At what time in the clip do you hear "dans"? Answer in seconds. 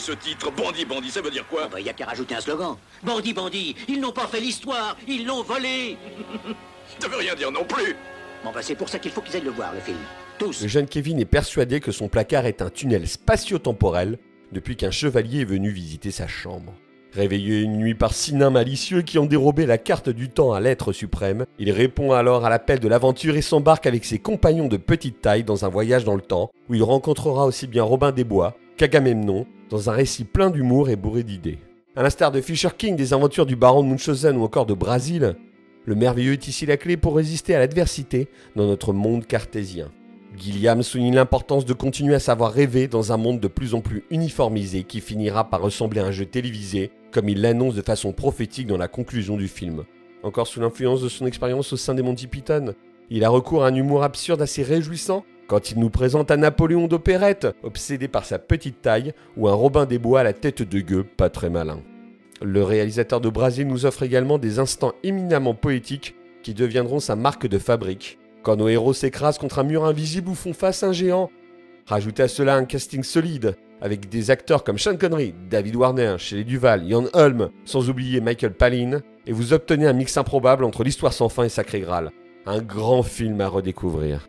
25.44-25.64, 26.04-26.16, 29.70-29.90, 38.56-38.66, 42.88-43.12, 48.66-48.76